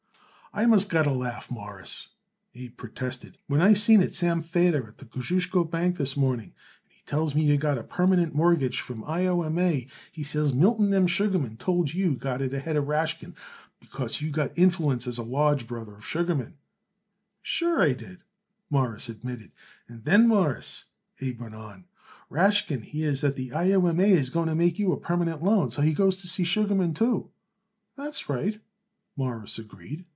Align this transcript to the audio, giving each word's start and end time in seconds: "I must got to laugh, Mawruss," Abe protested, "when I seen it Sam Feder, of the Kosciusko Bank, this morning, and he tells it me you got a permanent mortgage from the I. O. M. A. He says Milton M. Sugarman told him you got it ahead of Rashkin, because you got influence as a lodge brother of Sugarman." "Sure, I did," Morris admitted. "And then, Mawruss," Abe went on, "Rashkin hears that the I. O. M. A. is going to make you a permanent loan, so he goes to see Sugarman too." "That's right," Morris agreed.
"I 0.53 0.65
must 0.65 0.89
got 0.89 1.03
to 1.03 1.13
laugh, 1.13 1.49
Mawruss," 1.49 2.09
Abe 2.55 2.75
protested, 2.75 3.37
"when 3.47 3.61
I 3.61 3.73
seen 3.73 4.01
it 4.03 4.13
Sam 4.13 4.41
Feder, 4.41 4.85
of 4.89 4.97
the 4.97 5.05
Kosciusko 5.05 5.63
Bank, 5.63 5.95
this 5.95 6.17
morning, 6.17 6.47
and 6.83 6.91
he 6.91 7.01
tells 7.05 7.31
it 7.31 7.37
me 7.37 7.45
you 7.45 7.55
got 7.57 7.77
a 7.77 7.83
permanent 7.83 8.35
mortgage 8.35 8.81
from 8.81 8.99
the 8.99 9.05
I. 9.07 9.27
O. 9.27 9.43
M. 9.43 9.57
A. 9.57 9.87
He 10.11 10.23
says 10.23 10.53
Milton 10.53 10.93
M. 10.93 11.07
Sugarman 11.07 11.55
told 11.55 11.91
him 11.91 12.01
you 12.01 12.15
got 12.17 12.41
it 12.41 12.53
ahead 12.53 12.75
of 12.75 12.89
Rashkin, 12.89 13.33
because 13.79 14.19
you 14.19 14.29
got 14.29 14.51
influence 14.59 15.07
as 15.07 15.17
a 15.17 15.23
lodge 15.23 15.67
brother 15.67 15.95
of 15.95 16.05
Sugarman." 16.05 16.57
"Sure, 17.41 17.81
I 17.81 17.93
did," 17.93 18.17
Morris 18.69 19.07
admitted. 19.07 19.53
"And 19.87 20.03
then, 20.03 20.27
Mawruss," 20.27 20.83
Abe 21.21 21.39
went 21.39 21.55
on, 21.55 21.85
"Rashkin 22.29 22.81
hears 22.83 23.21
that 23.21 23.37
the 23.37 23.53
I. 23.53 23.71
O. 23.71 23.85
M. 23.85 24.01
A. 24.01 24.11
is 24.11 24.29
going 24.29 24.49
to 24.49 24.55
make 24.55 24.77
you 24.77 24.91
a 24.91 24.99
permanent 24.99 25.41
loan, 25.41 25.69
so 25.69 25.81
he 25.81 25.93
goes 25.93 26.17
to 26.17 26.27
see 26.27 26.43
Sugarman 26.43 26.93
too." 26.93 27.29
"That's 27.95 28.27
right," 28.27 28.59
Morris 29.15 29.57
agreed. 29.57 30.03